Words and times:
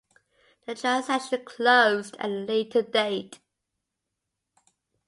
The 0.65 0.73
transaction 0.73 1.45
closed 1.45 2.15
at 2.17 2.25
a 2.31 2.33
later 2.33 2.81
date. 2.81 3.37